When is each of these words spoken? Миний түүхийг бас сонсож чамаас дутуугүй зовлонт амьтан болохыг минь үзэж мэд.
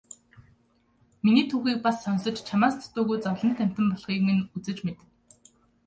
Миний 1.25 1.45
түүхийг 1.49 1.79
бас 1.83 1.97
сонсож 2.05 2.37
чамаас 2.47 2.75
дутуугүй 2.81 3.17
зовлонт 3.25 3.57
амьтан 3.63 3.87
болохыг 3.91 4.19
минь 4.27 4.47
үзэж 4.55 4.77
мэд. 4.85 4.99